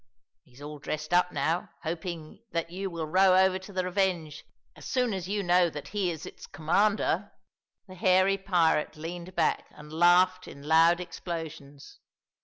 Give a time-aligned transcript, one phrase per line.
[0.41, 4.43] He is all dressed up now, hoping that you will row over to the Revenge
[4.75, 7.31] as soon as you know that he is its commander."
[7.87, 11.99] The hairy pirate leaned back and laughed in loud explosions.